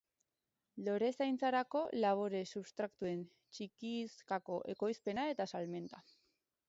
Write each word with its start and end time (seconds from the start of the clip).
Lorezaintzarako 0.85 1.81
labore-substratuen 2.05 3.21
txikizkako 3.59 4.59
ekoizpena 4.75 5.31
eta 5.35 5.49
salmenta. 5.55 6.03